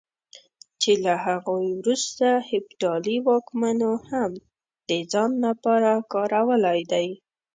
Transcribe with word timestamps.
چې 0.81 0.91
له 1.05 1.13
هغوی 1.25 1.67
وروسته 1.81 2.27
هېپتالي 2.51 3.17
واکمنو 3.27 3.91
هم 4.09 4.31
د 4.89 4.91
ځان 5.11 5.31
لپاره 5.45 5.91
کارولی 6.13 6.79
دی. 6.91 7.07